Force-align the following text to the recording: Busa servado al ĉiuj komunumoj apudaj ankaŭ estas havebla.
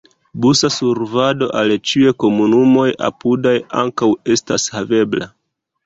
Busa 0.45 0.69
servado 0.75 1.49
al 1.59 1.75
ĉiuj 1.91 2.15
komunumoj 2.25 2.89
apudaj 3.11 3.55
ankaŭ 3.87 4.13
estas 4.39 4.71
havebla. 4.79 5.35